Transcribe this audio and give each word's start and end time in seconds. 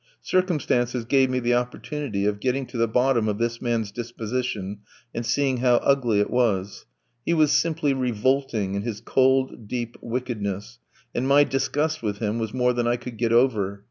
Circumstances 0.23 1.05
gave 1.05 1.29
me 1.29 1.37
the 1.39 1.53
opportunity 1.53 2.25
of 2.25 2.39
getting 2.39 2.65
to 2.65 2.75
the 2.77 2.87
bottom 2.87 3.27
of 3.27 3.37
this 3.37 3.61
man's 3.61 3.91
disposition 3.91 4.79
and 5.13 5.23
seeing 5.23 5.57
how 5.57 5.75
ugly 5.75 6.19
it 6.19 6.31
was; 6.31 6.87
he 7.23 7.35
was 7.35 7.51
simply 7.51 7.93
revolting 7.93 8.73
in 8.73 8.81
his 8.81 8.99
cold, 8.99 9.67
deep 9.67 9.95
wickedness, 10.01 10.79
and 11.13 11.27
my 11.27 11.43
disgust 11.43 12.01
with 12.01 12.17
him 12.17 12.39
was 12.39 12.51
more 12.51 12.73
than 12.73 12.87
I 12.87 12.95
could 12.95 13.15
get 13.17 13.31
over. 13.31 13.79